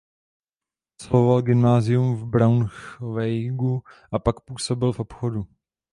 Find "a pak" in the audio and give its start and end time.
4.11-4.41